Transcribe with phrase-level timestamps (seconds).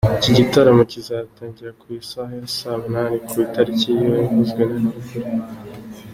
[0.17, 5.27] Iki gitaramo kizatangira ku isaha ya saa munani ku itariki yavuzwe haruguru.